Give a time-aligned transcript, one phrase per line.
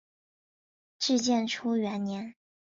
[0.97, 2.33] 至建初元年。